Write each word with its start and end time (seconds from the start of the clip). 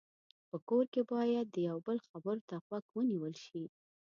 په 0.49 0.57
کور 0.69 0.85
کې 0.93 1.01
باید 1.13 1.45
د 1.51 1.57
یو 1.69 1.77
بل 1.87 1.97
خبرو 2.07 2.45
ته 2.49 2.55
غوږ 2.65 2.85
ونیول 2.95 3.33
شي. 3.45 3.63